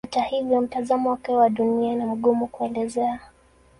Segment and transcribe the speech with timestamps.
[0.07, 3.19] Hata hivyo mtazamo wake wa Dunia ni mgumu kuelezea.